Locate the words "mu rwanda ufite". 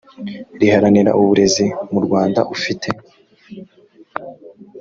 1.91-2.87